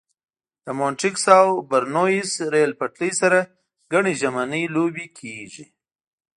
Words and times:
له 0.65 0.71
مونټریکس 0.79 1.23
او 1.39 1.47
برنویس 1.71 2.31
ریل 2.53 2.71
پټلۍ 2.79 3.11
سره 3.21 3.39
ګڼې 3.91 4.13
ژمنۍ 4.21 4.63
لوبې 4.75 5.07
کېږي. 5.19 5.65